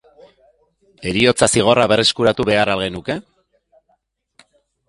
[1.11, 3.19] Heriotza zigorra berreskuratu behar al genuke?